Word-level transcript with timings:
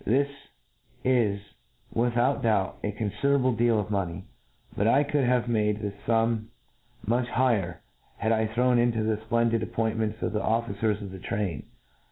This 0.03 0.29
is^trith; 1.05 1.41
but 1.93 2.41
doubt, 2.41 2.81
^ 2.83 2.97
confiderable 2.97 3.55
deal 3.55 3.79
of 3.79 3.91
money; 3.91 4.25
but 4.75 4.87
I 4.87 5.03
could 5.03 5.23
have 5.23 5.47
made 5.47 5.79
the 5.79 5.91
fum 6.07 6.49
much 7.05 7.27
higher, 7.27 7.81
had 8.17 8.31
I 8.31 8.47
thrown 8.47 8.79
into 8.79 9.01
it 9.01 9.03
the 9.05 9.23
fplendid 9.27 9.61
appointments 9.61 10.19
of 10.23 10.33
the 10.33 10.41
officers 10.41 11.03
of 11.03 11.11
the' 11.11 11.19
train. 11.19 11.65